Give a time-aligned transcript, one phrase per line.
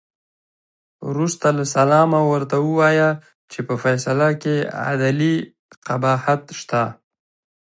[1.09, 3.09] وروسته له سلامه ورته ووایه
[3.51, 4.55] چې په فیصله کې
[4.89, 5.35] عدلي
[5.87, 6.83] قباحت شته.